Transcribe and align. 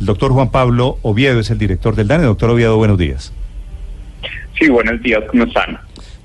El 0.00 0.06
doctor 0.06 0.32
Juan 0.32 0.50
Pablo 0.50 0.98
Oviedo 1.02 1.40
es 1.40 1.50
el 1.50 1.58
director 1.58 1.96
del 1.96 2.06
DANE. 2.06 2.24
Doctor 2.24 2.50
Oviedo, 2.50 2.76
buenos 2.76 2.98
días. 2.98 3.32
Sí, 4.58 4.68
buenos 4.68 5.02
días. 5.02 5.24
¿Cómo 5.28 5.44
están? 5.44 5.78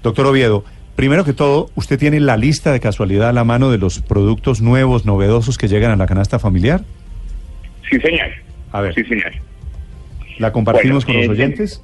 Doctor 0.04 0.28
Oviedo, 0.28 0.64
primero 0.96 1.26
que 1.26 1.34
todo, 1.34 1.70
¿usted 1.76 1.98
tiene 1.98 2.20
la 2.20 2.38
lista 2.38 2.72
de 2.72 2.80
casualidad 2.80 3.30
a 3.30 3.34
la 3.34 3.44
mano 3.44 3.72
de 3.72 3.80
los 3.80 4.00
productos 4.00 4.62
nuevos, 4.62 5.06
novedosos 5.06 5.58
que 5.58 5.68
llegan 5.68 5.92
a 5.92 5.96
la 5.96 6.06
canasta 6.06 6.38
familiar? 6.38 6.82
Sí, 7.90 8.00
señor. 8.00 8.28
A 8.72 8.82
ver. 8.82 8.94
Sí, 8.94 9.04
señor. 9.06 9.32
¿La 10.38 10.52
compartimos 10.52 11.06
Bueno, 11.06 11.22
con 11.22 11.28
los 11.28 11.38
eh, 11.38 11.42
oyentes? 11.42 11.84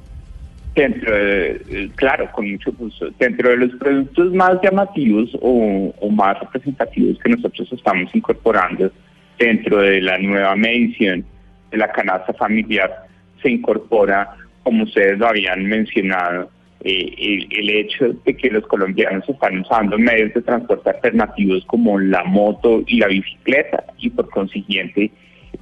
Dentro 0.75 1.15
de, 1.15 1.61
eh, 1.69 1.89
claro, 1.95 2.31
con 2.31 2.51
mucho 2.51 2.71
gusto. 2.73 3.09
Dentro 3.17 3.49
de 3.49 3.57
los 3.57 3.71
productos 3.79 4.31
más 4.33 4.61
llamativos 4.61 5.29
o, 5.41 5.93
o 5.99 6.09
más 6.09 6.39
representativos 6.39 7.17
que 7.19 7.29
nosotros 7.29 7.67
estamos 7.71 8.13
incorporando 8.13 8.91
dentro 9.39 9.77
de 9.77 10.01
la 10.01 10.17
nueva 10.19 10.55
medición 10.55 11.25
de 11.71 11.77
la 11.77 11.91
canasta 11.91 12.33
familiar, 12.33 13.07
se 13.41 13.51
incorpora, 13.51 14.35
como 14.63 14.83
ustedes 14.83 15.17
lo 15.17 15.27
habían 15.27 15.65
mencionado, 15.65 16.49
eh, 16.81 17.13
el, 17.17 17.47
el 17.51 17.69
hecho 17.69 18.13
de 18.25 18.37
que 18.37 18.49
los 18.49 18.65
colombianos 18.67 19.27
están 19.27 19.59
usando 19.59 19.97
medios 19.97 20.33
de 20.33 20.41
transporte 20.41 20.89
alternativos 20.89 21.65
como 21.65 21.99
la 21.99 22.23
moto 22.23 22.83
y 22.87 22.99
la 22.99 23.07
bicicleta 23.07 23.83
y 23.97 24.09
por 24.09 24.29
consiguiente 24.29 25.11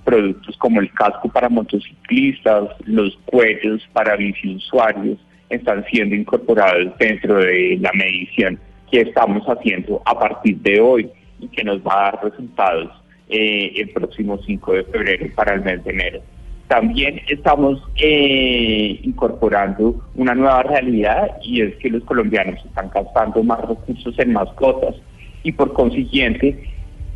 productos 0.03 0.55
como 0.57 0.79
el 0.79 0.91
casco 0.93 1.27
para 1.29 1.49
motociclistas, 1.49 2.69
los 2.85 3.17
cuellos 3.25 3.85
para 3.93 4.15
biciusuarios 4.15 5.17
están 5.49 5.83
siendo 5.91 6.15
incorporados 6.15 6.97
dentro 6.97 7.35
de 7.39 7.77
la 7.81 7.91
medición 7.93 8.59
que 8.91 9.01
estamos 9.01 9.45
haciendo 9.47 10.01
a 10.05 10.17
partir 10.17 10.57
de 10.59 10.79
hoy 10.79 11.09
y 11.39 11.47
que 11.49 11.63
nos 11.63 11.79
va 11.79 11.93
a 11.93 12.11
dar 12.11 12.23
resultados 12.23 12.91
eh, 13.29 13.73
el 13.75 13.89
próximo 13.89 14.39
5 14.45 14.73
de 14.73 14.83
febrero 14.85 15.27
para 15.35 15.55
el 15.55 15.61
mes 15.61 15.83
de 15.83 15.91
enero. 15.91 16.21
También 16.67 17.21
estamos 17.29 17.81
eh, 17.95 18.99
incorporando 19.03 20.03
una 20.15 20.35
nueva 20.35 20.63
realidad 20.63 21.37
y 21.41 21.61
es 21.61 21.75
que 21.77 21.89
los 21.89 22.03
colombianos 22.03 22.63
están 22.65 22.89
gastando 22.93 23.41
más 23.43 23.61
recursos 23.61 24.17
en 24.19 24.33
mascotas 24.33 24.95
y 25.43 25.53
por 25.53 25.71
consiguiente 25.73 26.61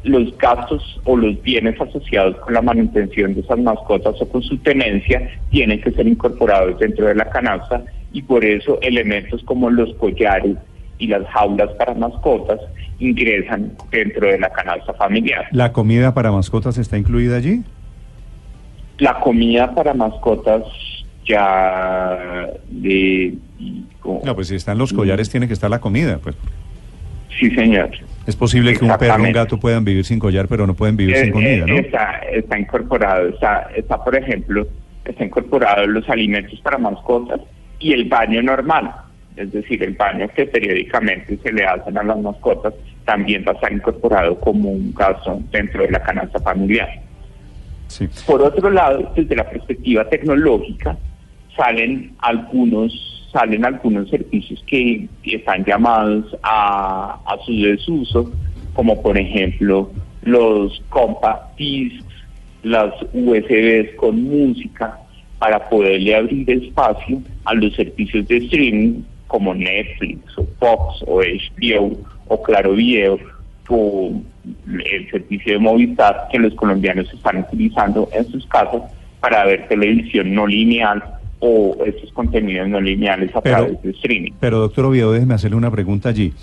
los 0.03 0.35
gastos 0.37 0.99
o 1.03 1.15
los 1.15 1.41
bienes 1.43 1.79
asociados 1.79 2.37
con 2.37 2.53
la 2.53 2.61
manutención 2.61 3.35
de 3.35 3.41
esas 3.41 3.59
mascotas 3.59 4.15
o 4.19 4.27
con 4.29 4.41
su 4.41 4.57
tenencia 4.57 5.29
tienen 5.49 5.81
que 5.81 5.91
ser 5.91 6.07
incorporados 6.07 6.79
dentro 6.79 7.07
de 7.07 7.15
la 7.15 7.29
canasta 7.29 7.83
y 8.13 8.21
por 8.21 8.43
eso 8.43 8.79
elementos 8.81 9.43
como 9.43 9.69
los 9.69 9.93
collares 9.95 10.55
y 11.01 11.07
las 11.07 11.27
jaulas 11.29 11.69
para 11.71 11.95
mascotas 11.95 12.59
ingresan 12.99 13.71
dentro 13.89 14.27
de 14.27 14.37
la 14.37 14.49
canasta 14.49 14.93
familiar. 14.93 15.47
¿La 15.51 15.73
comida 15.73 16.13
para 16.13 16.31
mascotas 16.31 16.77
está 16.77 16.95
incluida 16.97 17.37
allí? 17.37 17.63
La 18.99 19.19
comida 19.19 19.73
para 19.73 19.95
mascotas 19.95 20.63
ya 21.25 22.51
de... 22.69 23.33
No, 24.23 24.35
pues 24.35 24.49
si 24.49 24.55
están 24.55 24.77
los 24.77 24.93
collares 24.93 25.29
tiene 25.29 25.47
que 25.47 25.53
estar 25.53 25.71
la 25.71 25.79
comida, 25.79 26.19
pues. 26.19 26.35
Sí, 27.39 27.49
señor. 27.55 27.89
Es 28.27 28.35
posible 28.35 28.75
que 28.77 28.85
un 28.85 28.95
perro 28.97 29.23
o 29.23 29.25
un 29.25 29.31
gato 29.31 29.59
puedan 29.59 29.83
vivir 29.83 30.05
sin 30.05 30.19
collar, 30.19 30.47
pero 30.47 30.67
no 30.67 30.75
pueden 30.75 30.95
vivir 30.95 31.15
Eh, 31.15 31.23
sin 31.23 31.31
comida, 31.31 31.51
eh, 31.51 31.65
¿no? 31.65 31.75
Está, 31.77 32.19
está 32.31 32.59
incorporado, 32.59 33.29
está, 33.29 33.69
está, 33.75 34.03
por 34.03 34.15
ejemplo, 34.15 34.67
está 35.03 35.25
incorporado 35.25 35.87
los 35.87 36.07
alimentos 36.09 36.59
para 36.61 36.77
mascotas 36.77 37.41
y 37.79 37.93
el 37.93 38.05
baño 38.05 38.43
normal, 38.43 38.91
es 39.35 39.51
decir, 39.51 39.83
el 39.83 39.93
baño 39.93 40.27
que 40.35 40.45
periódicamente 40.45 41.37
se 41.37 41.51
le 41.51 41.65
hacen 41.65 41.97
a 41.97 42.03
las 42.03 42.19
mascotas 42.19 42.73
también 43.05 43.43
va 43.47 43.51
a 43.51 43.55
estar 43.55 43.71
incorporado 43.71 44.39
como 44.39 44.69
un 44.69 44.93
gasto 44.93 45.39
dentro 45.51 45.83
de 45.83 45.91
la 45.91 46.01
canasta 46.01 46.39
familiar. 46.39 46.89
Sí. 47.87 48.07
Por 48.25 48.41
otro 48.41 48.69
lado, 48.69 49.11
desde 49.15 49.35
la 49.35 49.49
perspectiva 49.49 50.07
tecnológica, 50.09 50.97
salen 51.55 52.13
algunos 52.19 53.17
salen 53.31 53.63
algunos 53.63 54.09
servicios 54.09 54.61
que 54.67 55.07
están 55.23 55.63
llamados 55.63 56.37
a, 56.43 57.17
a 57.25 57.37
su 57.45 57.53
desuso, 57.61 58.29
como 58.73 59.01
por 59.01 59.17
ejemplo 59.17 59.89
los 60.23 60.81
compact 60.89 61.57
discs, 61.57 62.05
las 62.63 62.93
USBs 63.13 63.95
con 63.95 64.21
música, 64.23 64.99
para 65.39 65.67
poderle 65.69 66.15
abrir 66.15 66.49
espacio 66.51 67.21
a 67.45 67.53
los 67.55 67.73
servicios 67.73 68.27
de 68.27 68.37
streaming 68.37 69.01
como 69.31 69.53
Netflix 69.53 70.37
o 70.37 70.45
Fox 70.59 71.03
o 71.07 71.21
HBO 71.21 71.97
o 72.27 72.43
Claro 72.43 72.73
Video 72.73 73.17
o 73.69 74.11
el 74.67 75.09
servicio 75.09 75.53
de 75.53 75.59
Movistar 75.59 76.27
que 76.29 76.37
los 76.37 76.53
colombianos 76.55 77.07
están 77.13 77.37
utilizando 77.37 78.09
en 78.11 78.29
sus 78.29 78.45
casas 78.47 78.81
para 79.21 79.45
ver 79.45 79.69
televisión 79.69 80.33
no 80.35 80.45
lineal 80.45 81.01
o 81.39 81.77
estos 81.85 82.11
contenidos 82.11 82.67
no 82.67 82.81
lineales 82.81 83.33
a 83.33 83.39
Pero- 83.41 83.55
través 83.57 83.81
de 83.81 83.91
streaming. 83.91 84.31
Pero 84.41 84.59
doctor 84.59 84.85
Oviedo, 84.85 85.13
déjeme 85.13 85.35
hacerle 85.35 85.55
una 85.55 85.71
pregunta 85.71 86.09
allí. 86.09 86.33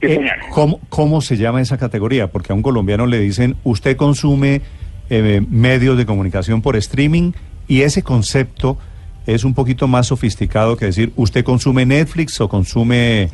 Eh. 0.00 0.18
¿cómo, 0.50 0.80
cómo 0.88 1.20
se 1.20 1.36
llama 1.36 1.60
esa 1.60 1.76
categoría? 1.76 2.28
Porque 2.28 2.52
a 2.52 2.54
un 2.54 2.62
colombiano 2.62 3.04
le 3.06 3.18
dicen, 3.20 3.56
usted 3.64 3.98
consume 3.98 4.62
eh, 5.10 5.42
medios 5.50 5.98
de 5.98 6.06
comunicación 6.06 6.62
por 6.62 6.76
streaming 6.76 7.32
y 7.68 7.82
ese 7.82 8.02
concepto 8.02 8.78
es 9.26 9.44
un 9.44 9.54
poquito 9.54 9.86
más 9.86 10.08
sofisticado 10.08 10.76
que 10.76 10.86
decir, 10.86 11.12
usted 11.16 11.44
consume 11.44 11.86
Netflix 11.86 12.40
o 12.40 12.48
consume... 12.48 13.28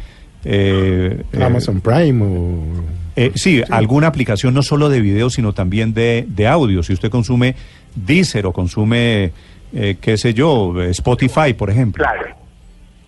eh, 0.45 1.23
eh, 1.33 1.43
Amazon 1.43 1.81
Prime 1.81 2.23
o... 2.25 2.63
eh, 3.17 3.33
sí, 3.35 3.63
alguna 3.71 4.07
aplicación 4.07 4.55
no 4.55 4.63
solo 4.63 4.89
de 4.89 5.01
video, 5.01 5.29
sino 5.31 5.53
también 5.53 5.93
de, 5.95 6.25
de 6.29 6.47
audio. 6.47 6.83
Si 6.83 6.93
usted 6.93 7.11
consume 7.11 7.55
Deezer 7.95 8.47
o 8.47 8.53
consume, 8.53 9.33
eh, 9.73 9.97
qué 10.01 10.17
sé 10.17 10.35
yo, 10.35 10.81
Spotify, 10.83 11.55
por 11.55 11.71
ejemplo. 11.71 12.05
Claro, 12.05 12.37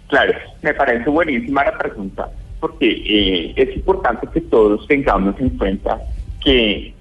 claro, 0.09 0.33
me 0.63 0.75
parece 0.75 1.11
buenísima 1.11 1.65
la 1.65 1.77
pregunta, 1.79 2.29
porque 2.59 2.91
eh, 2.91 3.53
es 3.55 3.77
importante 3.77 4.27
que 4.33 4.41
todos 4.41 4.87
tengamos 4.89 5.39
en 5.39 5.51
cuenta 5.51 6.01
que 6.43 6.95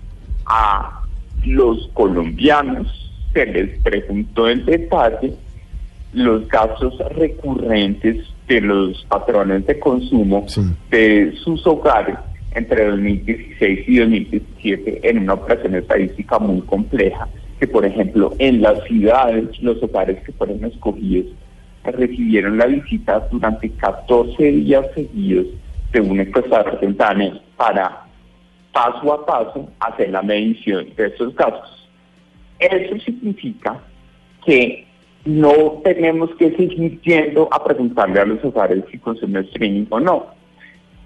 a 0.45 1.01
los 1.45 1.88
colombianos 1.94 2.88
se 3.33 3.45
les 3.45 3.79
preguntó 3.81 4.49
en 4.49 4.65
detalle 4.65 5.33
los 6.13 6.47
gastos 6.47 6.97
recurrentes 7.16 8.25
de 8.47 8.62
los 8.62 9.06
patrones 9.09 9.66
de 9.68 9.79
consumo 9.79 10.45
Sí. 10.47 10.62
de 10.90 11.34
sus 11.44 11.66
hogares 11.68 12.16
entre 12.56 12.85
2016 12.85 13.88
y 13.88 13.97
2017 13.97 15.09
en 15.09 15.19
una 15.19 15.34
operación 15.34 15.75
estadística 15.75 16.40
muy 16.40 16.62
compleja, 16.62 17.28
que 17.59 17.68
por 17.68 17.85
ejemplo 17.85 18.34
en 18.40 18.62
las 18.62 18.81
ciudades 18.85 19.62
los 19.62 19.81
hogares 19.84 20.18
que 20.23 20.31
fueron 20.31 20.63
escogidos 20.63 21.28
recibieron 21.84 22.57
la 22.57 22.66
visita 22.66 23.28
durante 23.31 23.69
14 23.72 24.44
días 24.51 24.85
seguidos 24.95 25.47
de 25.91 26.01
un 26.01 26.19
encuestador 26.19 26.79
DANE 26.95 27.41
para 27.56 28.06
paso 28.74 29.13
a 29.13 29.25
paso 29.25 29.69
hacer 29.79 30.09
la 30.09 30.22
medición 30.22 30.88
de 30.95 31.07
esos 31.07 31.35
gastos. 31.35 31.89
Eso 32.59 32.97
significa 33.06 33.79
que 34.45 34.87
no 35.27 35.81
tenemos 35.83 36.29
que 36.35 36.56
seguir 36.56 37.01
yendo 37.01 37.50
a 37.51 37.62
preguntarle 37.62 38.21
a 38.21 38.25
los 38.25 38.44
hogares 38.45 38.85
si 38.89 38.97
consumen 38.97 39.44
streaming 39.44 39.85
o 39.89 40.00
no. 40.00 40.27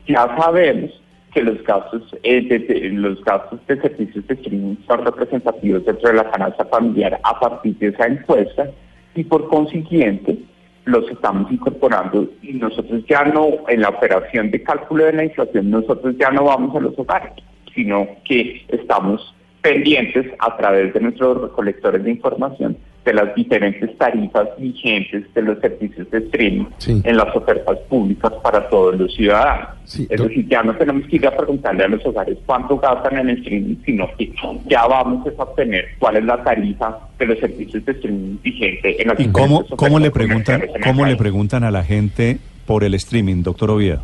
Ya 0.07 0.27
sabemos 0.37 0.91
que 1.33 1.41
los 1.41 1.63
gastos, 1.63 2.03
eh, 2.21 2.41
de, 2.47 2.89
los 2.89 3.23
gastos 3.23 3.59
de 3.65 3.81
servicios 3.81 4.27
de 4.27 4.35
streaming 4.35 4.75
son 4.85 5.05
representativos 5.05 5.85
dentro 5.85 6.09
de 6.09 6.17
la 6.17 6.29
canasta 6.29 6.65
familiar 6.65 7.19
a 7.23 7.39
partir 7.39 7.75
de 7.79 7.87
esa 7.87 8.05
encuesta 8.05 8.69
y 9.15 9.23
por 9.23 9.47
consiguiente 9.47 10.37
los 10.85 11.09
estamos 11.09 11.51
incorporando 11.51 12.27
y 12.43 12.53
nosotros 12.53 13.03
ya 13.09 13.23
no, 13.23 13.47
en 13.69 13.81
la 13.81 13.89
operación 13.89 14.51
de 14.51 14.61
cálculo 14.61 15.05
de 15.05 15.13
la 15.13 15.23
inflación, 15.23 15.71
nosotros 15.71 16.15
ya 16.19 16.29
no 16.29 16.43
vamos 16.43 16.75
a 16.75 16.79
los 16.79 16.97
hogares, 16.99 17.33
sino 17.73 18.07
que 18.25 18.65
estamos 18.67 19.33
pendientes 19.61 20.27
a 20.37 20.55
través 20.57 20.93
de 20.93 20.99
nuestros 20.99 21.41
recolectores 21.41 22.03
de 22.03 22.11
información 22.11 22.77
de 23.03 23.13
las 23.13 23.33
diferentes 23.33 23.97
tarifas 23.97 24.47
vigentes 24.59 25.33
de 25.33 25.41
los 25.41 25.59
servicios 25.59 26.09
de 26.11 26.19
streaming 26.19 26.65
Sí. 26.77 27.01
en 27.03 27.17
las 27.17 27.35
ofertas 27.35 27.77
públicas 27.89 28.31
para 28.43 28.69
todos 28.69 28.99
los 28.99 29.13
ciudadanos. 29.15 29.69
Sí, 29.85 30.07
es 30.09 30.21
decir, 30.21 30.47
ya 30.47 30.61
no 30.61 30.75
tenemos 30.75 31.07
que 31.07 31.15
ir 31.15 31.25
a 31.25 31.35
preguntarle 31.35 31.83
a 31.83 31.87
los 31.87 32.05
hogares 32.05 32.37
cuánto 32.45 32.77
gastan 32.77 33.17
en 33.17 33.29
streaming, 33.37 33.75
sino 33.85 34.07
que 34.17 34.31
ya 34.67 34.85
vamos 34.85 35.25
a 35.27 35.43
obtener 35.43 35.85
cuál 35.97 36.17
es 36.17 36.25
la 36.25 36.43
tarifa 36.43 36.99
de 37.17 37.25
los 37.25 37.39
servicios 37.39 37.83
de 37.83 37.91
streaming 37.91 38.37
vigente 38.43 39.01
en 39.01 39.07
las 39.07 39.19
¿Y 39.19 39.27
cómo, 39.29 39.65
cómo 39.75 39.99
le 39.99 40.11
preguntan, 40.11 40.61
el 40.61 40.81
cómo 40.81 41.05
le 41.05 41.15
preguntan 41.15 41.63
a 41.63 41.71
la 41.71 41.83
gente 41.83 42.37
por 42.67 42.83
el 42.83 42.93
streaming, 42.93 43.41
doctor 43.41 43.71
Oviedo? 43.71 44.03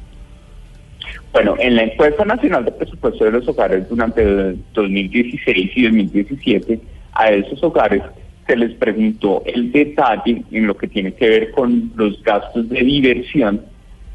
Bueno, 1.32 1.56
en 1.60 1.76
la 1.76 1.84
encuesta 1.84 2.26
nacional 2.26 2.66
de 2.66 2.72
presupuesto 2.72 3.26
de 3.26 3.32
los 3.32 3.48
hogares 3.48 3.88
durante 3.90 4.56
2016 4.74 5.72
y 5.76 5.84
2017, 5.84 6.80
a 7.14 7.30
esos 7.30 7.62
hogares 7.64 8.02
se 8.48 8.56
les 8.56 8.74
preguntó 8.76 9.44
el 9.46 9.72
detalle 9.72 10.44
en 10.52 10.68
lo 10.68 10.78
que 10.78 10.88
tiene 10.88 11.14
que 11.14 11.30
ver 11.30 11.52
con 11.52 11.92
los 11.96 12.24
gastos 12.24 12.70
de 12.70 12.80
diversión, 12.80 13.62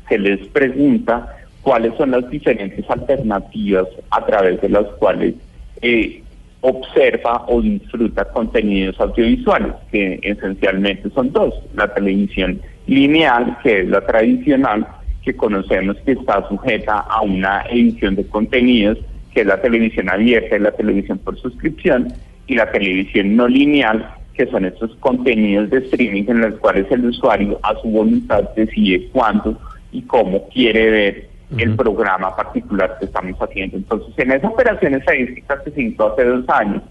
se 0.08 0.18
les 0.18 0.46
pregunta 0.48 1.36
cuáles 1.60 1.94
son 1.96 2.10
las 2.10 2.28
diferentes 2.30 2.88
alternativas 2.90 3.86
a 4.10 4.24
través 4.24 4.60
de 4.60 4.70
las 4.70 4.86
cuales 4.98 5.34
eh, 5.82 6.22
observa 6.62 7.44
o 7.48 7.60
disfruta 7.60 8.24
contenidos 8.24 8.98
audiovisuales, 9.00 9.74
que 9.90 10.18
esencialmente 10.22 11.10
son 11.10 11.32
dos, 11.32 11.54
la 11.74 11.92
televisión 11.92 12.60
lineal, 12.86 13.58
que 13.62 13.80
es 13.80 13.88
la 13.88 14.00
tradicional, 14.00 14.86
que 15.22 15.36
conocemos 15.36 15.96
que 16.04 16.12
está 16.12 16.48
sujeta 16.48 16.98
a 17.00 17.20
una 17.20 17.62
edición 17.70 18.16
de 18.16 18.26
contenidos, 18.26 18.98
que 19.34 19.42
es 19.42 19.46
la 19.46 19.60
televisión 19.60 20.08
abierta 20.08 20.56
y 20.56 20.60
la 20.60 20.72
televisión 20.72 21.18
por 21.18 21.38
suscripción, 21.38 22.12
y 22.46 22.54
la 22.54 22.70
televisión 22.70 23.36
no 23.36 23.46
lineal, 23.48 24.08
que 24.34 24.46
son 24.46 24.64
estos 24.64 24.94
contenidos 24.96 25.70
de 25.70 25.78
streaming 25.78 26.24
en 26.28 26.40
los 26.40 26.54
cuales 26.56 26.90
el 26.90 27.06
usuario 27.06 27.58
a 27.62 27.74
su 27.80 27.88
voluntad 27.88 28.42
decide 28.56 29.08
cuándo 29.12 29.58
y 29.92 30.02
cómo 30.02 30.48
quiere 30.48 30.90
ver 30.90 31.28
el 31.58 31.76
programa 31.76 32.34
particular 32.34 32.96
que 32.98 33.04
estamos 33.04 33.36
haciendo. 33.38 33.76
Entonces, 33.76 34.14
en 34.16 34.32
esa 34.32 34.48
operación 34.48 34.94
estadística 34.94 35.62
que 35.62 35.70
se 35.70 35.82
hizo 35.82 36.10
hace 36.10 36.24
dos 36.24 36.48
años, 36.48 36.82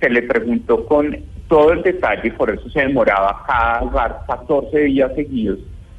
se 0.00 0.08
le 0.08 0.22
preguntó 0.22 0.86
con 0.86 1.16
todo 1.48 1.72
el 1.72 1.82
detalle, 1.82 2.30
por 2.32 2.50
eso 2.50 2.68
se 2.70 2.80
demoraba 2.80 3.42
cada 3.46 3.82
hogar 3.82 4.20
14 4.28 4.78
días 4.84 5.10
seguidos 5.16 5.58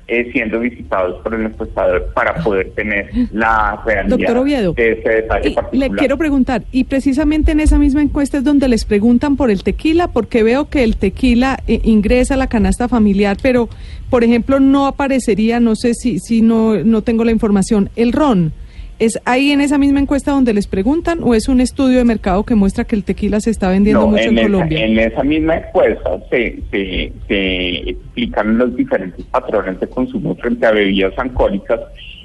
eh, 0.10 0.30
siendo 0.32 0.60
visitados 0.60 1.22
por 1.22 1.34
el 1.34 1.46
encuestador 1.46 2.12
para 2.14 2.36
poder 2.44 2.72
tener 2.72 3.10
la 3.32 3.82
realidad 3.86 4.18
Doctor 4.18 4.38
Oviedo, 4.38 4.74
de 4.74 4.92
ese 4.94 5.10
detalle 5.10 5.52
particular. 5.52 5.92
le 5.92 5.96
quiero 5.96 6.18
preguntar, 6.18 6.64
y 6.72 6.86
precisamente 6.86 7.52
en 7.52 7.60
esa 7.60 7.78
misma 7.78 8.02
encuesta 8.02 8.40
es 8.40 8.44
donde 8.44 8.68
les 8.68 8.86
preguntan 8.86 9.38
por 9.38 9.52
el 9.52 9.64
tequila, 9.64 10.08
porque 10.08 10.44
veo 10.44 10.70
que 10.70 10.84
el 10.84 10.98
tequila 10.98 11.60
eh, 11.68 11.80
ingresa 11.84 12.34
a 12.34 12.38
la 12.38 12.48
canasta 12.48 12.88
familiar, 12.88 13.38
pero, 13.42 13.70
por 14.10 14.24
ejemplo, 14.24 14.60
no 14.60 14.88
aparecería, 14.88 15.60
no 15.60 15.76
sé 15.76 15.94
si, 15.94 16.20
si 16.20 16.42
no, 16.42 16.84
no 16.84 17.02
tengo 17.04 17.24
la 17.24 17.32
información, 17.32 17.90
el 17.96 18.12
ron. 18.12 18.54
¿Es 19.00 19.20
ahí 19.24 19.52
en 19.52 19.62
esa 19.62 19.78
misma 19.78 20.02
encuesta 20.02 20.32
donde 20.32 20.54
les 20.54 20.68
preguntan 20.68 21.20
o 21.24 21.34
es 21.34 21.48
un 21.48 21.62
estudio 21.62 22.00
de 22.00 22.04
mercado 22.06 22.44
que 22.44 22.54
muestra 22.56 22.84
que 22.84 22.98
el 22.98 23.06
tequila 23.06 23.40
se 23.40 23.50
está 23.50 23.70
vendiendo 23.70 24.02
No, 24.02 24.08
mucho 24.08 24.24
en, 24.30 24.38
esa, 24.38 24.48
Colombia? 24.48 24.86
en 24.86 25.00
esa 25.00 25.24
misma 25.24 25.56
encuesta 25.56 26.20
se, 26.30 26.60
se, 26.70 27.14
se 27.28 27.70
explican 27.92 28.58
los 28.58 28.76
diferentes 28.76 29.26
patrones 29.28 29.80
de 29.80 29.88
consumo 29.88 30.36
frente 30.36 30.66
a 30.66 30.72
bebidas 30.72 31.14
alcohólicas. 31.18 31.80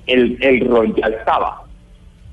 El, 0.06 0.37
el 0.41 0.69
ron 0.69 0.94
ya 0.97 1.06
estaba, 1.06 1.62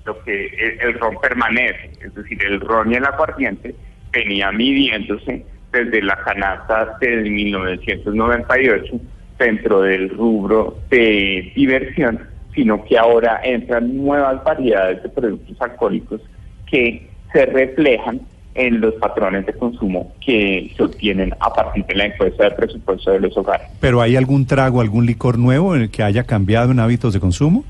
lo 0.06 0.20
que 0.24 0.48
el, 0.48 0.90
el 0.90 1.00
ron 1.00 1.16
permanece, 1.22 1.92
es 2.04 2.14
decir, 2.16 2.44
el 2.44 2.60
ron 2.62 2.92
y 2.92 2.96
el 2.96 3.06
aguardiente 3.06 3.76
venía 4.12 4.52
midiéndose 4.52 5.46
desde 5.72 6.02
la 6.02 6.18
canasta 6.18 6.98
de 7.00 7.18
1998 7.30 9.00
dentro 9.40 9.82
del 9.82 10.10
rubro 10.10 10.78
de 10.90 11.52
diversión, 11.56 12.20
sino 12.54 12.84
que 12.84 12.98
ahora 12.98 13.40
entran 13.44 13.96
nuevas 13.98 14.44
variedades 14.44 15.04
de 15.04 15.10
productos 15.10 15.62
alcohólicos 15.62 16.22
que 16.70 17.08
se 17.32 17.46
reflejan 17.46 18.22
en 18.54 18.82
los 18.82 18.94
patrones 18.96 19.46
de 19.46 19.54
consumo 19.54 20.14
que 20.26 20.72
se 20.76 20.84
obtienen 20.84 21.34
a 21.40 21.54
partir 21.54 21.86
de 21.86 21.96
la 21.96 22.06
encuesta 22.06 22.46
de 22.46 22.52
presupuesto 22.52 23.12
de 23.12 23.22
los 23.22 23.36
hogares. 23.38 23.68
¿Pero 23.80 24.02
hay 24.02 24.16
algún 24.16 24.46
trago, 24.46 24.82
algún 24.82 25.06
licor 25.06 25.38
nuevo 25.38 25.76
en 25.76 25.84
el 25.84 25.90
que 25.90 26.04
haya 26.04 26.26
cambiado 26.26 26.72
en 26.72 26.80
hábitos 26.80 27.14
de 27.14 27.20
consumo? 27.20 27.64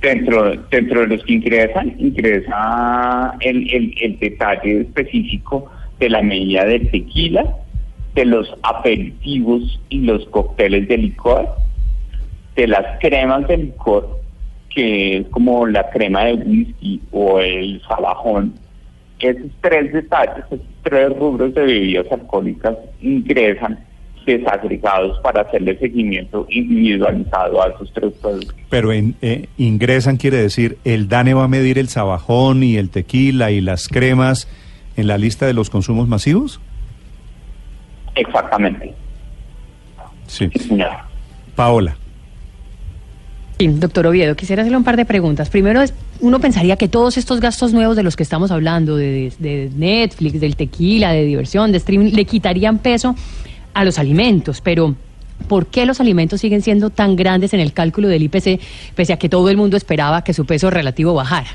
Dentro, 0.00 0.56
dentro 0.70 1.02
de 1.02 1.06
los 1.06 1.24
que 1.24 1.34
ingresan, 1.34 1.94
ingresa 1.98 3.36
el, 3.38 3.72
el, 3.72 3.94
el 4.00 4.18
detalle 4.18 4.80
específico 4.80 5.70
de 6.00 6.10
la 6.10 6.22
medida 6.22 6.64
del 6.64 6.90
tequila, 6.90 7.44
de 8.16 8.24
los 8.24 8.52
aperitivos 8.64 9.80
y 9.88 10.00
los 10.00 10.26
cócteles 10.26 10.88
de 10.88 10.98
licor, 10.98 11.48
de 12.56 12.66
las 12.66 12.98
cremas 13.00 13.46
de 13.48 13.56
licor, 13.56 14.20
que 14.74 15.18
es 15.18 15.28
como 15.28 15.66
la 15.66 15.88
crema 15.90 16.24
de 16.24 16.34
whisky 16.34 17.00
o 17.10 17.40
el 17.40 17.80
salajón. 17.86 18.54
Esos 19.18 19.50
tres 19.60 19.92
detalles, 19.92 20.44
esos 20.46 20.60
tres 20.82 21.16
rubros 21.16 21.54
de 21.54 21.62
bebidas 21.62 22.06
alcohólicas 22.10 22.76
ingresan 23.00 23.78
desagregados 24.26 25.18
para 25.20 25.42
hacerle 25.42 25.76
seguimiento 25.78 26.46
individualizado 26.48 27.62
a 27.62 27.68
esos 27.68 27.92
tres 27.92 28.12
productos. 28.20 28.54
Pero 28.70 28.92
en, 28.92 29.14
eh, 29.20 29.48
ingresan 29.58 30.16
quiere 30.16 30.38
decir, 30.38 30.78
el 30.84 31.08
DANE 31.08 31.34
va 31.34 31.44
a 31.44 31.48
medir 31.48 31.78
el 31.78 31.88
sabajón 31.88 32.62
y 32.62 32.76
el 32.76 32.90
tequila 32.90 33.50
y 33.50 33.60
las 33.60 33.88
cremas 33.88 34.48
en 34.96 35.06
la 35.06 35.18
lista 35.18 35.46
de 35.46 35.54
los 35.54 35.70
consumos 35.70 36.08
masivos? 36.08 36.60
Exactamente. 38.14 38.94
Sí. 40.26 40.50
Sí. 40.54 40.78
Paola. 41.56 41.96
Doctor 43.68 44.06
Oviedo, 44.06 44.34
quisiera 44.34 44.62
hacerle 44.62 44.76
un 44.76 44.84
par 44.84 44.96
de 44.96 45.04
preguntas. 45.04 45.50
Primero, 45.50 45.80
es, 45.82 45.94
uno 46.20 46.40
pensaría 46.40 46.76
que 46.76 46.88
todos 46.88 47.16
estos 47.16 47.40
gastos 47.40 47.72
nuevos 47.72 47.96
de 47.96 48.02
los 48.02 48.16
que 48.16 48.22
estamos 48.22 48.50
hablando, 48.50 48.96
de, 48.96 49.32
de 49.38 49.70
Netflix, 49.74 50.40
del 50.40 50.56
tequila, 50.56 51.12
de 51.12 51.24
diversión, 51.24 51.72
de 51.72 51.78
streaming, 51.78 52.12
le 52.12 52.24
quitarían 52.24 52.78
peso 52.78 53.14
a 53.74 53.84
los 53.84 53.98
alimentos, 53.98 54.60
pero 54.60 54.94
¿por 55.48 55.66
qué 55.66 55.86
los 55.86 56.00
alimentos 56.00 56.40
siguen 56.40 56.62
siendo 56.62 56.90
tan 56.90 57.16
grandes 57.16 57.54
en 57.54 57.60
el 57.60 57.72
cálculo 57.72 58.08
del 58.08 58.22
IPC, 58.22 58.60
pese 58.94 59.12
a 59.12 59.18
que 59.18 59.28
todo 59.28 59.48
el 59.48 59.56
mundo 59.56 59.76
esperaba 59.76 60.24
que 60.24 60.34
su 60.34 60.44
peso 60.46 60.70
relativo 60.70 61.14
bajara? 61.14 61.50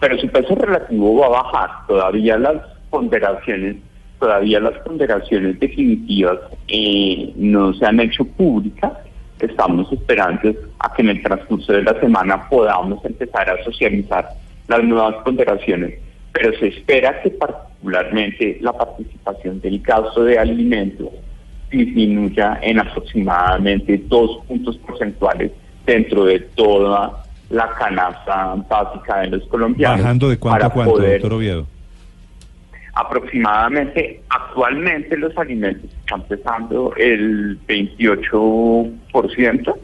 Pero 0.00 0.18
su 0.18 0.28
peso 0.28 0.54
relativo 0.54 1.18
va 1.18 1.26
a 1.26 1.42
bajar. 1.42 1.70
Todavía 1.88 2.38
las 2.38 2.56
ponderaciones, 2.90 3.76
todavía 4.20 4.60
las 4.60 4.78
ponderaciones 4.80 5.58
definitivas 5.58 6.38
eh, 6.68 7.32
no 7.36 7.72
se 7.74 7.84
han 7.84 8.00
hecho 8.00 8.24
públicas. 8.24 8.92
Estamos 9.40 9.90
esperando 9.92 10.52
a 10.80 10.92
que 10.94 11.02
en 11.02 11.10
el 11.10 11.22
transcurso 11.22 11.72
de 11.72 11.82
la 11.82 11.98
semana 12.00 12.48
podamos 12.48 13.04
empezar 13.04 13.48
a 13.50 13.62
socializar 13.64 14.28
las 14.66 14.82
nuevas 14.84 15.14
ponderaciones. 15.24 15.94
Pero 16.32 16.52
se 16.58 16.68
espera 16.68 17.20
que 17.22 17.30
particularmente 17.30 18.58
la 18.60 18.72
participación 18.72 19.60
del 19.60 19.80
gasto 19.80 20.24
de 20.24 20.38
alimentos 20.38 21.08
disminuya 21.70 22.58
en 22.62 22.78
aproximadamente 22.80 24.00
dos 24.08 24.38
puntos 24.46 24.76
porcentuales 24.78 25.52
dentro 25.86 26.24
de 26.24 26.40
toda 26.40 27.24
la 27.50 27.68
canasta 27.78 28.54
básica 28.68 29.20
de 29.20 29.28
los 29.28 29.44
colombianos. 29.48 30.00
¿Bajando 30.00 30.28
de 30.28 30.38
cuánto 30.38 30.66
a 30.66 30.70
cuánto, 30.70 30.92
poder- 30.94 31.20
doctor 31.20 31.32
Oviedo? 31.38 31.66
Aproximadamente, 32.98 34.20
actualmente 34.28 35.16
los 35.16 35.34
alimentos 35.38 35.88
están 36.00 36.24
pesando 36.24 36.92
el 36.96 37.56
28% 37.68 39.76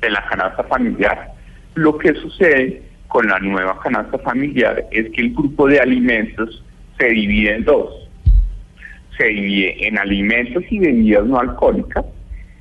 de 0.00 0.10
la 0.10 0.24
canasta 0.28 0.62
familiar. 0.62 1.32
Lo 1.74 1.98
que 1.98 2.14
sucede 2.14 2.82
con 3.08 3.26
la 3.26 3.40
nueva 3.40 3.80
canasta 3.80 4.16
familiar 4.18 4.86
es 4.92 5.10
que 5.10 5.22
el 5.22 5.34
grupo 5.34 5.66
de 5.66 5.80
alimentos 5.80 6.62
se 6.96 7.08
divide 7.08 7.56
en 7.56 7.64
dos. 7.64 8.08
Se 9.18 9.26
divide 9.26 9.88
en 9.88 9.98
alimentos 9.98 10.62
y 10.70 10.78
bebidas 10.78 11.26
no 11.26 11.40
alcohólicas 11.40 12.04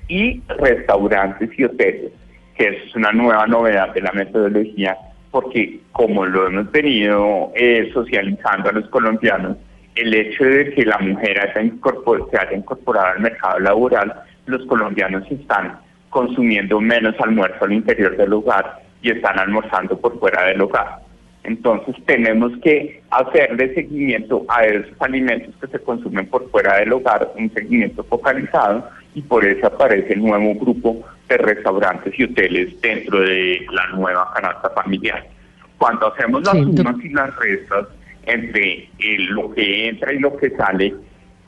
y 0.07 0.41
restaurantes 0.57 1.51
y 1.59 1.63
hoteles, 1.63 2.11
que 2.57 2.69
es 2.69 2.95
una 2.95 3.11
nueva 3.11 3.45
novedad 3.45 3.93
de 3.93 4.01
la 4.01 4.13
metodología, 4.13 4.97
porque 5.29 5.81
como 5.91 6.25
lo 6.25 6.47
hemos 6.47 6.71
venido 6.71 7.51
eh, 7.55 7.91
socializando 7.93 8.69
a 8.69 8.73
los 8.73 8.89
colombianos, 8.89 9.57
el 9.95 10.13
hecho 10.13 10.43
de 10.43 10.71
que 10.73 10.85
la 10.85 10.97
mujer 10.99 11.39
haya 11.39 11.53
se 11.53 12.37
haya 12.37 12.53
incorporado 12.53 13.07
al 13.07 13.19
mercado 13.21 13.59
laboral, 13.59 14.13
los 14.45 14.65
colombianos 14.65 15.23
están 15.31 15.79
consumiendo 16.09 16.79
menos 16.79 17.15
almuerzo 17.19 17.65
al 17.65 17.73
interior 17.73 18.15
del 18.15 18.33
hogar 18.33 18.81
y 19.01 19.11
están 19.11 19.39
almorzando 19.39 19.97
por 19.99 20.19
fuera 20.19 20.45
del 20.45 20.61
hogar. 20.61 20.99
Entonces 21.43 21.95
tenemos 22.05 22.51
que 22.63 23.03
hacerle 23.11 23.73
seguimiento 23.75 24.45
a 24.49 24.65
esos 24.65 24.99
alimentos 24.99 25.53
que 25.61 25.67
se 25.67 25.79
consumen 25.79 26.27
por 26.27 26.49
fuera 26.49 26.77
del 26.77 26.93
hogar, 26.93 27.31
un 27.37 27.51
seguimiento 27.53 28.03
focalizado 28.03 28.89
y 29.13 29.21
por 29.21 29.45
eso 29.45 29.67
aparece 29.67 30.13
el 30.13 30.23
nuevo 30.23 30.55
grupo 30.55 31.05
de 31.29 31.37
restaurantes 31.37 32.17
y 32.17 32.23
hoteles 32.23 32.81
dentro 32.81 33.21
de 33.21 33.65
la 33.71 33.87
nueva 33.95 34.31
canasta 34.33 34.69
familiar. 34.71 35.23
Cuando 35.77 36.11
hacemos 36.11 36.43
las 36.43 36.55
Sí, 36.55 36.77
sumas 36.77 36.95
y 37.03 37.09
las 37.09 37.35
restas 37.35 37.87
entre 38.25 38.89
eh, 38.99 39.17
lo 39.29 39.53
que 39.53 39.89
entra 39.89 40.13
y 40.13 40.19
lo 40.19 40.35
que 40.37 40.49
sale, 40.51 40.93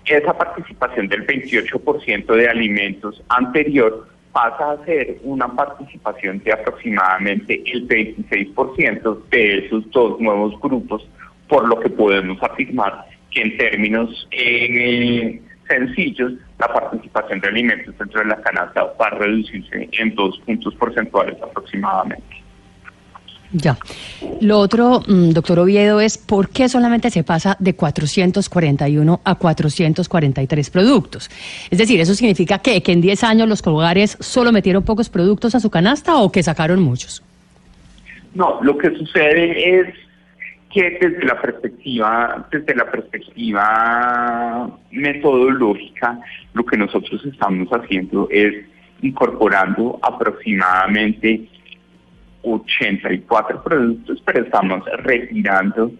esa 0.06 0.38
participación 0.38 1.08
del 1.08 1.26
28% 1.28 2.26
de 2.36 2.50
alimentos 2.50 3.22
anterior 3.30 4.08
pasa 4.32 4.72
a 4.72 4.86
ser 4.86 5.18
una 5.24 5.48
participación 5.48 6.40
de 6.44 6.54
aproximadamente 6.54 7.62
el 7.66 7.88
26% 7.88 9.30
de 9.30 9.66
esos 9.66 9.90
dos 9.92 10.20
nuevos 10.20 10.60
grupos, 10.62 11.08
por 11.48 11.68
lo 11.68 11.80
que 11.80 11.90
podemos 11.90 12.42
afirmar 12.44 13.06
que 13.32 13.42
en 13.42 13.58
términos 13.58 14.28
eh, 14.32 15.42
sencillos, 15.68 16.34
la 16.60 16.68
participación 16.68 17.40
de 17.42 17.48
alimentos 17.48 17.98
dentro 17.98 18.22
de 18.22 18.28
la 18.28 18.42
canasta 18.42 18.84
va 19.00 19.08
a 19.08 19.10
reducirse 19.12 19.90
en 19.92 20.16
dos 20.16 20.40
puntos 20.46 20.74
porcentuales 20.76 21.36
aproximadamente. 21.42 22.47
Ya. 23.54 23.78
Lo 24.42 24.60
otro, 24.60 25.02
mm, 25.08 25.30
doctor 25.32 25.60
Oviedo, 25.60 26.02
es 26.02 26.18
por 26.18 26.50
qué 26.50 26.68
solamente 26.68 27.10
se 27.10 27.24
pasa 27.24 27.56
de 27.60 27.76
441 27.76 29.22
a 29.24 29.36
443 29.36 30.70
productos. 30.70 31.30
Es 31.70 31.78
decir, 31.78 32.00
¿eso 32.00 32.14
significa 32.14 32.60
que, 32.60 32.84
que 32.84 32.92
en 32.92 33.02
10 33.02 33.24
años 33.24 33.48
los 33.48 33.66
hogares 33.66 34.18
solo 34.20 34.52
metieron 34.52 34.84
pocos 34.84 35.10
productos 35.10 35.56
a 35.56 35.60
su 35.60 35.70
canasta 35.70 36.18
o 36.18 36.32
que 36.32 36.44
sacaron 36.44 36.82
muchos? 36.82 37.24
No, 38.34 38.60
lo 38.62 38.78
que 38.78 38.96
sucede 38.96 39.80
es 39.80 39.96
que 40.72 40.98
desde 41.02 41.26
la 41.26 41.42
perspectiva, 41.42 42.48
desde 42.52 42.76
la 42.76 42.86
perspectiva 42.92 44.70
metodológica, 44.92 46.20
lo 46.54 46.66
que 46.66 46.78
nosotros 46.78 47.26
estamos 47.26 47.70
haciendo 47.70 48.28
es 48.30 48.54
incorporando 49.02 50.00
aproximadamente 50.02 51.48
84 52.56 53.64
productos, 53.64 54.22
pero 54.26 54.44
estamos 54.44 54.84
retirando 55.04 55.92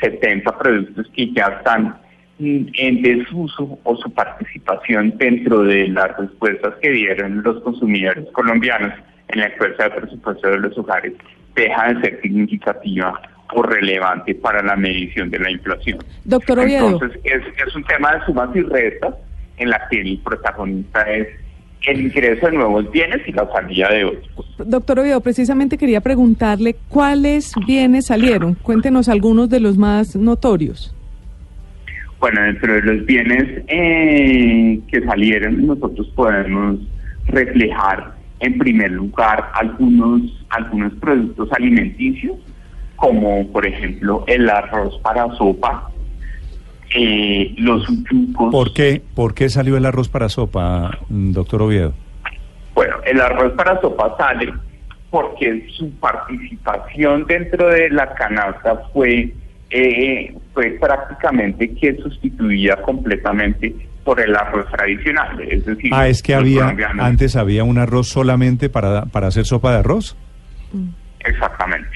70 0.00 0.58
productos 0.58 1.06
que 1.14 1.32
ya 1.32 1.46
están 1.58 1.96
en 2.38 3.02
desuso 3.02 3.78
o 3.84 3.96
su 3.96 4.12
participación 4.12 5.16
dentro 5.16 5.62
de 5.62 5.88
las 5.88 6.16
respuestas 6.16 6.74
que 6.80 6.90
dieron 6.90 7.42
los 7.42 7.62
consumidores 7.62 8.26
colombianos 8.32 8.92
en 9.28 9.40
la 9.40 9.46
encuesta 9.46 9.84
de 9.84 9.90
presupuesto 9.90 10.48
de 10.48 10.58
los 10.58 10.76
hogares 10.76 11.12
deja 11.54 11.92
de 11.92 12.00
ser 12.00 12.20
significativa 12.22 13.20
o 13.54 13.62
relevante 13.62 14.34
para 14.34 14.62
la 14.62 14.76
medición 14.76 15.30
de 15.30 15.38
la 15.38 15.50
inflación. 15.50 15.98
Doctor 16.24 16.60
Oviedo. 16.60 16.90
Entonces, 16.90 17.20
es, 17.24 17.42
es 17.66 17.76
un 17.76 17.84
tema 17.84 18.14
de 18.14 18.24
sumas 18.24 18.48
y 18.56 18.62
restas 18.62 19.14
en 19.58 19.70
la 19.70 19.86
que 19.88 20.00
el 20.00 20.18
protagonista 20.24 21.02
es 21.02 21.28
el 21.86 22.00
ingreso 22.00 22.46
de 22.46 22.52
nuevos 22.52 22.90
bienes 22.90 23.20
y 23.26 23.32
la 23.32 23.48
salida 23.52 23.90
de 23.90 24.04
otros. 24.04 24.56
Doctor 24.58 25.00
Oviedo, 25.00 25.20
precisamente 25.20 25.78
quería 25.78 26.00
preguntarle 26.00 26.76
cuáles 26.88 27.52
bienes 27.66 28.06
salieron. 28.06 28.54
Cuéntenos 28.54 29.08
algunos 29.08 29.48
de 29.50 29.60
los 29.60 29.76
más 29.76 30.16
notorios. 30.16 30.94
Bueno, 32.20 32.40
dentro 32.42 32.74
de 32.74 32.82
los 32.82 33.04
bienes 33.04 33.64
eh, 33.66 34.80
que 34.86 35.04
salieron, 35.04 35.66
nosotros 35.66 36.08
podemos 36.14 36.78
reflejar 37.26 38.14
en 38.42 38.58
primer 38.58 38.90
lugar 38.90 39.50
algunos, 39.54 40.22
algunos 40.50 40.92
productos 40.94 41.48
alimenticios, 41.52 42.36
como 42.96 43.46
por 43.48 43.66
ejemplo 43.66 44.24
el 44.26 44.48
arroz 44.50 44.98
para 45.02 45.28
sopa, 45.36 45.91
eh, 46.94 47.54
los 47.58 47.86
yucos. 48.10 48.50
¿Por 48.52 48.72
qué, 48.72 49.02
¿Por 49.14 49.34
qué 49.34 49.48
salió 49.48 49.76
el 49.76 49.86
arroz 49.86 50.08
para 50.08 50.28
sopa, 50.28 50.98
mm, 51.08 51.32
doctor 51.32 51.62
Oviedo? 51.62 51.94
Bueno, 52.74 52.96
el 53.04 53.20
arroz 53.20 53.52
para 53.52 53.80
sopa 53.80 54.14
sale 54.16 54.52
porque 55.10 55.66
su 55.76 55.90
participación 55.98 57.26
dentro 57.26 57.68
de 57.68 57.90
la 57.90 58.14
canasta 58.14 58.76
fue, 58.92 59.32
eh, 59.70 60.34
fue 60.54 60.70
prácticamente 60.80 61.74
que 61.74 61.94
sustituida 61.96 62.76
completamente 62.82 63.74
por 64.04 64.20
el 64.20 64.34
arroz 64.34 64.66
tradicional. 64.70 65.38
Es 65.42 65.64
decir, 65.66 65.90
Ah, 65.94 66.08
es 66.08 66.22
que 66.22 66.32
los 66.32 66.40
había, 66.42 66.60
colombianos- 66.62 67.04
antes 67.06 67.36
había 67.36 67.62
un 67.64 67.78
arroz 67.78 68.08
solamente 68.08 68.68
para, 68.70 69.04
para 69.06 69.26
hacer 69.28 69.44
sopa 69.44 69.72
de 69.72 69.78
arroz. 69.78 70.16
Exactamente. 71.20 71.88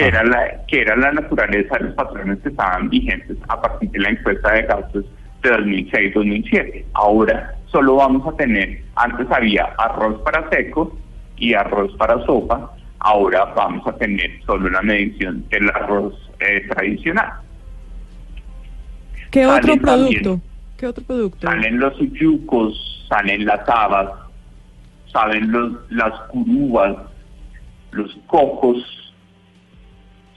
Que 0.00 0.08
era, 0.08 0.24
la, 0.24 0.66
que 0.66 0.80
era 0.80 0.96
la 0.96 1.12
naturaleza 1.12 1.76
de 1.76 1.84
los 1.84 1.94
patrones 1.94 2.38
que 2.40 2.48
estaban 2.48 2.88
vigentes 2.88 3.36
a 3.48 3.60
partir 3.60 3.90
de 3.90 3.98
la 3.98 4.08
encuesta 4.10 4.52
de 4.52 4.62
gastos 4.62 5.04
de 5.42 5.50
2006-2007. 5.50 6.84
Ahora 6.94 7.54
solo 7.66 7.96
vamos 7.96 8.26
a 8.26 8.36
tener, 8.36 8.82
antes 8.96 9.26
había 9.30 9.64
arroz 9.78 10.20
para 10.22 10.48
seco 10.50 10.96
y 11.36 11.54
arroz 11.54 11.94
para 11.96 12.24
sopa, 12.24 12.72
ahora 12.98 13.44
vamos 13.56 13.86
a 13.86 13.92
tener 13.96 14.42
solo 14.44 14.68
una 14.68 14.82
medición 14.82 15.46
del 15.48 15.68
arroz 15.70 16.14
eh, 16.40 16.66
tradicional. 16.68 17.32
¿Qué 19.30 19.44
Salen 19.44 19.58
otro 19.58 19.86
también. 19.86 20.22
producto? 20.22 20.40
¿Qué 20.76 20.86
otro 20.86 21.04
producto? 21.04 21.46
Salen 21.46 21.78
los 21.78 22.00
uyucos, 22.00 23.06
salen 23.08 23.44
las 23.44 23.68
habas, 23.68 24.10
salen 25.12 25.52
los, 25.52 25.72
las 25.90 26.12
curúas, 26.30 26.96
los 27.92 28.18
cocos, 28.26 28.78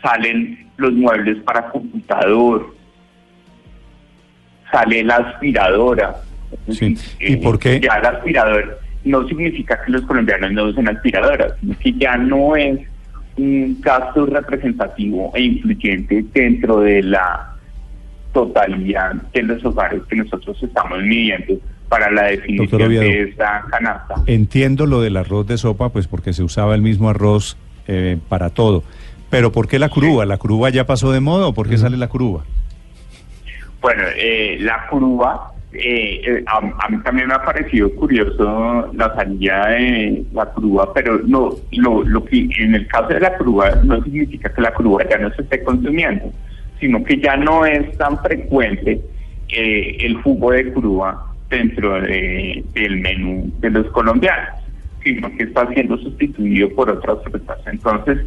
salen 0.03 0.67
los 0.77 0.93
muebles 0.93 1.41
para 1.43 1.69
computador, 1.69 2.75
sale 4.71 5.03
la 5.03 5.15
aspiradora. 5.15 6.17
Sí. 6.69 6.95
¿Y 7.19 7.33
eh, 7.33 7.37
por 7.41 7.57
qué? 7.57 7.79
Ya 7.79 7.99
la 7.99 8.09
aspiradora 8.09 8.77
no 9.05 9.27
significa 9.27 9.79
que 9.83 9.91
los 9.91 10.01
colombianos 10.03 10.51
no 10.51 10.65
usen 10.65 10.87
aspiradoras, 10.87 11.53
sino 11.59 11.75
que 11.79 11.93
ya 11.93 12.17
no 12.17 12.55
es 12.55 12.79
un 13.37 13.77
gasto 13.81 14.25
representativo 14.25 15.31
e 15.33 15.41
influyente 15.41 16.23
dentro 16.33 16.81
de 16.81 17.03
la 17.03 17.53
totalidad 18.31 19.13
de 19.33 19.43
los 19.43 19.63
hogares 19.65 20.01
que 20.09 20.15
nosotros 20.15 20.61
estamos 20.61 21.01
midiendo 21.01 21.55
para 21.89 22.09
la 22.11 22.23
definición 22.23 22.81
Oviedo. 22.81 23.01
de 23.01 23.21
esta 23.23 23.65
canasta. 23.69 24.15
Entiendo 24.25 24.87
lo 24.87 25.01
del 25.01 25.17
arroz 25.17 25.45
de 25.47 25.57
sopa, 25.57 25.89
pues 25.89 26.07
porque 26.07 26.33
se 26.33 26.43
usaba 26.43 26.73
el 26.73 26.81
mismo 26.81 27.09
arroz 27.09 27.57
eh, 27.87 28.17
para 28.29 28.49
todo. 28.49 28.83
Pero 29.33 29.51
¿por 29.51 29.67
qué 29.67 29.79
la 29.79 29.89
curúa? 29.89 30.27
¿La 30.27 30.37
curúa 30.37 30.69
ya 30.69 30.85
pasó 30.85 31.11
de 31.11 31.19
moda 31.19 31.47
o 31.47 31.53
por 31.55 31.67
qué 31.67 31.75
sale 31.79 31.97
la 31.97 32.07
curúa? 32.07 32.45
Bueno, 33.81 34.03
eh, 34.15 34.57
la 34.59 34.85
curva, 34.87 35.51
eh, 35.73 36.21
eh, 36.23 36.43
a, 36.45 36.57
a 36.85 36.89
mí 36.89 36.97
también 37.03 37.29
me 37.29 37.33
ha 37.33 37.43
parecido 37.43 37.89
curioso 37.95 38.91
la 38.93 39.11
salida 39.15 39.69
de 39.69 40.23
la 40.33 40.45
curva, 40.45 40.93
pero 40.93 41.17
no, 41.25 41.49
lo, 41.71 42.03
lo 42.03 42.23
que 42.25 42.47
en 42.59 42.75
el 42.75 42.85
caso 42.85 43.07
de 43.07 43.21
la 43.21 43.35
curva 43.35 43.71
no 43.83 44.03
significa 44.03 44.53
que 44.53 44.61
la 44.61 44.71
curva 44.71 45.03
ya 45.09 45.17
no 45.17 45.33
se 45.33 45.41
esté 45.41 45.63
consumiendo, 45.63 46.31
sino 46.79 47.03
que 47.03 47.17
ya 47.19 47.35
no 47.35 47.65
es 47.65 47.97
tan 47.97 48.19
frecuente 48.19 49.01
eh, 49.49 49.97
el 50.01 50.13
jugo 50.21 50.51
de 50.51 50.71
curva 50.73 51.25
dentro 51.49 51.99
de- 52.03 52.63
del 52.75 52.97
menú 52.97 53.51
de 53.61 53.71
los 53.71 53.87
colombianos, 53.87 54.49
sino 55.03 55.27
que 55.35 55.45
está 55.45 55.67
siendo 55.73 55.97
sustituido 55.97 56.69
por 56.75 56.91
otras 56.91 57.17
frutas. 57.23 57.57
Entonces, 57.65 58.19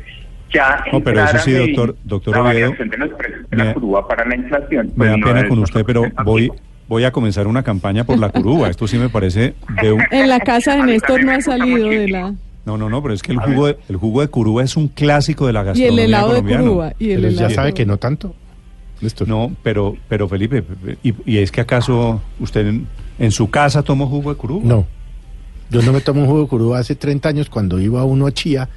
ya 0.53 0.85
No, 0.93 1.01
pero 1.01 1.25
eso 1.25 1.39
sí, 1.39 1.53
doctor- 1.53 1.97
doctor 2.05 2.35
la 2.37 2.43
Oviedo, 2.43 2.71
variación 2.71 2.89
de 2.91 2.97
los 2.99 3.11
precios 3.19 3.41
de 3.51 3.57
me 3.57 3.57
la 3.57 3.65
da- 3.67 3.75
curva 3.75 4.09
para 4.09 4.25
la 4.27 4.37
inflación. 4.37 4.87
Me 4.89 4.93
pues 4.95 5.11
da 5.11 5.17
no 5.17 5.27
pena 5.27 5.49
con 5.49 5.59
usted, 5.61 5.85
pero 5.85 6.05
voy, 6.25 6.51
voy 6.89 7.05
a 7.05 7.11
comenzar 7.13 7.47
una 7.47 7.63
campaña 7.63 8.05
por 8.05 8.19
la 8.19 8.29
curúa. 8.31 8.69
Esto 8.71 8.87
sí 8.87 8.97
me 8.99 9.09
parece 9.09 9.55
de 9.83 9.93
un... 9.93 10.03
En 10.11 10.29
la 10.29 10.41
casa 10.41 10.77
de 10.77 10.83
Néstor 10.85 11.25
no 11.25 11.33
ha 11.33 11.41
salido 11.41 11.89
de 11.89 12.09
la... 12.09 12.35
No, 12.65 12.77
no, 12.77 12.89
no, 12.91 13.01
pero 13.01 13.15
es 13.15 13.23
que 13.23 13.31
el 13.33 13.39
jugo 13.39 13.67
de, 13.69 13.77
el 13.89 13.97
jugo 13.97 14.23
de 14.23 14.29
curúa 14.29 14.65
es 14.65 14.77
un 14.77 14.89
clásico 14.89 15.47
de 15.47 15.53
la 15.53 15.61
Y 15.61 15.63
el 15.63 15.67
gastronomía 15.67 16.05
helado 16.05 16.27
de 16.29 16.33
colombiana. 16.35 16.63
curúa. 16.65 16.93
Y 16.99 17.11
el 17.11 17.17
Pero 17.17 17.29
helado 17.29 17.41
ya 17.43 17.49
de 17.49 17.55
sabe 17.55 17.75
que 17.75 17.87
no 17.87 17.97
tanto. 17.97 18.35
No, 19.27 19.53
pero, 19.63 19.95
pero 20.09 20.27
Felipe, 20.27 20.65
¿y, 21.03 21.13
y 21.27 21.39
es 21.39 21.53
que 21.53 21.61
acaso 21.61 22.21
usted 22.41 22.67
en, 22.67 22.87
en 23.19 23.31
su 23.31 23.51
casa 23.51 23.83
tomó 23.83 24.07
jugo 24.09 24.31
de 24.33 24.37
curúa? 24.39 24.61
No. 24.65 24.87
Yo 25.71 25.83
no 25.83 25.93
me 25.93 26.01
tomo 26.01 26.23
un 26.23 26.27
jugo 26.29 26.43
de 26.43 26.49
curúa 26.49 26.79
hace 26.79 26.95
30 26.97 27.29
años 27.29 27.51
cuando 27.51 27.79
iba 27.79 28.03
uno 28.05 28.27
a 28.27 28.33
Chía 28.33 28.69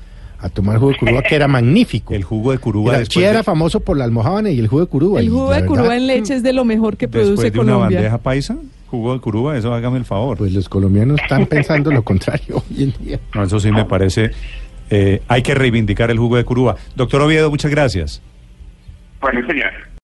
a 0.42 0.50
tomar 0.50 0.78
jugo 0.78 0.92
de 0.92 0.98
curúa 0.98 1.22
que 1.22 1.36
era 1.36 1.48
magnífico. 1.48 2.14
El 2.14 2.24
jugo 2.24 2.52
de 2.52 2.58
curúa 2.60 2.92
Era- 2.92 3.00
después 3.00 3.14
Chía 3.14 3.26
de- 3.28 3.32
era 3.36 3.44
famoso 3.44 3.80
por 3.82 3.98
la 3.98 4.06
almohábana 4.06 4.50
y 4.50 4.60
el 4.60 4.68
jugo 4.68 4.82
de 4.82 4.88
curúa. 4.88 5.20
El 5.20 5.30
jugo 5.30 5.50
de 5.50 5.62
verdad, 5.62 5.68
curúa 5.68 5.98
en 5.98 6.08
leche 6.08 6.36
es 6.36 6.44
de 6.44 6.54
lo 6.54 6.64
mejor 6.66 6.96
que 6.98 7.08
después 7.08 7.26
produce 7.26 7.52
de 7.52 7.60
una 7.60 7.74
Colombia. 7.74 7.98
bandeja 8.00 8.18
paisa, 8.20 8.58
jugo 8.88 9.14
de 9.14 9.20
curúa, 9.20 9.58
eso 9.58 9.74
hágame 9.74 9.98
el 9.98 10.06
favor. 10.06 10.38
Pues 10.38 10.54
los 10.54 10.70
colombianos 10.70 11.20
están 11.22 11.46
pensando 11.46 11.92
lo 11.92 12.04
contrario 12.04 12.64
hoy 12.70 12.84
en 12.84 12.94
día. 13.06 13.20
No, 13.36 13.44
eso 13.44 13.60
sí 13.60 13.72
me 13.72 13.86
parece. 13.86 14.32
eh, 14.92 15.22
hay 15.28 15.44
que 15.44 15.54
reivindicar 15.54 16.10
el 16.10 16.18
jugo 16.18 16.38
de 16.38 16.44
curúa. 16.46 16.76
Doctor 16.96 17.22
Oviedo, 17.22 17.50
muchas 17.52 17.70
gracias. 17.70 18.22
Bueno, 19.22 19.46
señor. 19.46 19.72